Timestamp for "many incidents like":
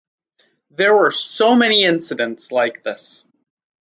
1.53-2.81